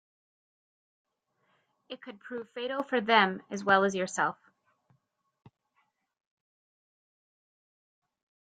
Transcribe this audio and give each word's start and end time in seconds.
It 1.89 2.01
could 2.01 2.19
prove 2.19 2.49
fatal 2.55 2.81
for 2.81 3.01
them 3.01 3.43
as 3.51 3.63
well 3.63 3.83
as 3.83 3.93
yourself. 3.93 4.35